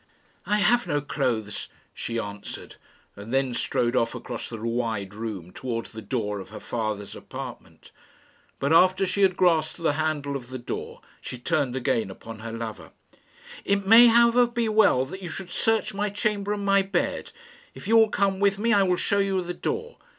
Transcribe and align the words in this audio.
"I 0.47 0.57
have 0.57 0.87
no 0.87 0.99
clothes," 0.99 1.67
she 1.93 2.17
answered, 2.17 2.77
and 3.15 3.31
then 3.31 3.53
strode 3.53 3.95
off 3.95 4.15
across 4.15 4.49
the 4.49 4.57
wide 4.57 5.13
room 5.13 5.51
towards 5.53 5.91
the 5.91 6.01
door 6.01 6.39
of 6.39 6.49
her 6.49 6.59
father's 6.59 7.15
apartment. 7.15 7.91
But 8.57 8.73
after 8.73 9.05
she 9.05 9.21
had 9.21 9.37
grasped 9.37 9.77
the 9.77 9.93
handle 10.01 10.35
of 10.35 10.49
the 10.49 10.57
door, 10.57 11.01
she 11.21 11.37
turned 11.37 11.75
again 11.75 12.09
upon 12.09 12.39
her 12.39 12.51
lover. 12.51 12.89
"It 13.63 13.85
may, 13.85 14.07
however, 14.07 14.47
be 14.47 14.67
well 14.67 15.05
that 15.05 15.21
you 15.21 15.29
should 15.29 15.51
search 15.51 15.93
my 15.93 16.09
chamber 16.09 16.51
and 16.51 16.65
my 16.65 16.81
bed. 16.81 17.31
If 17.75 17.87
you 17.87 17.95
will 17.95 18.09
come 18.09 18.39
with 18.39 18.57
me, 18.57 18.73
I 18.73 18.81
will 18.81 18.97
show 18.97 19.19
you 19.19 19.39
the 19.43 19.53
door. 19.53 19.97